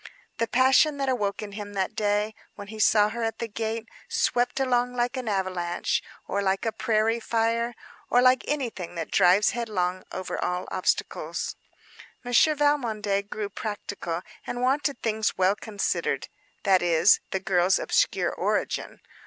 The 0.39 0.47
passion 0.47 0.97
that 0.97 1.09
awoke 1.09 1.43
in 1.43 1.51
him 1.51 1.73
that 1.73 1.93
day, 1.93 2.33
when 2.55 2.69
he 2.69 2.79
saw 2.79 3.09
her 3.09 3.21
at 3.21 3.37
the 3.37 3.47
gate, 3.47 3.87
swept 4.09 4.59
along 4.59 4.95
like 4.95 5.15
an 5.15 5.27
avalanche, 5.29 6.01
or 6.27 6.41
like 6.41 6.65
a 6.65 6.71
prairie 6.71 7.19
fire, 7.19 7.75
or 8.09 8.19
like 8.19 8.43
anything 8.47 8.95
that 8.95 9.11
drives 9.11 9.51
headlong 9.51 10.03
over 10.11 10.43
all 10.43 10.67
obstacles. 10.71 11.55
Monsieur 12.23 12.55
Valmondé 12.55 13.29
grew 13.29 13.47
practical 13.47 14.23
and 14.47 14.63
wanted 14.63 14.99
things 15.03 15.37
well 15.37 15.55
considered: 15.55 16.29
that 16.63 16.81
is, 16.81 17.19
the 17.29 17.39
girl's 17.39 17.77
obscure 17.77 18.33
origin. 18.33 19.01